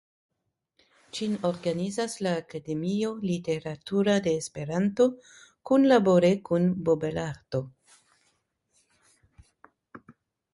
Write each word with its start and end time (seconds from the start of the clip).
Ĝin 1.17 1.33
organizas 1.49 2.15
la 2.27 2.31
Akademio 2.43 3.11
Literatura 3.31 4.15
de 4.29 4.33
Esperanto 4.39 5.07
kunlabore 5.71 6.33
kun 6.49 6.67
Bobelarto. 6.89 7.63